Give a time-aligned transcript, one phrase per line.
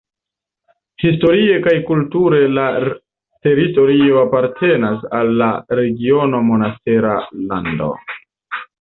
[1.09, 2.65] Historie kaj kulture la
[3.49, 7.17] teritorio apartenas al la regiono Monastera
[7.55, 7.97] Lando.